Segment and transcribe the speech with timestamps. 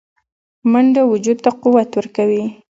[0.71, 2.43] منډه وجود ته قوت ورکوي